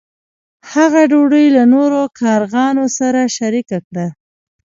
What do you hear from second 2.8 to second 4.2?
سره شریکه کړه.